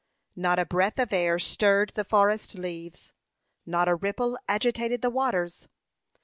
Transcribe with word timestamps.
Not 0.35 0.57
a 0.57 0.65
breath 0.65 0.97
of 0.97 1.13
air 1.13 1.37
stirred 1.37 1.91
the 1.93 2.03
forest 2.03 2.55
leaves, 2.55 3.13
not 3.67 3.87
a 3.87 3.93
ripple 3.93 4.39
agitated 4.47 5.03
the 5.03 5.11
waters. 5.11 5.67